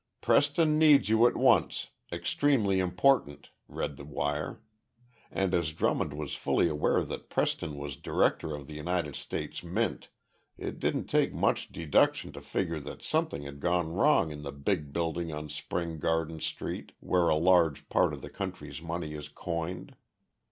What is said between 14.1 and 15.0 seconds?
in the big